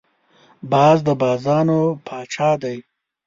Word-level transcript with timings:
باز 0.71 0.97
د 1.07 1.09
بازانو 1.21 1.79
پاچا 2.05 2.49
دی 2.61 2.77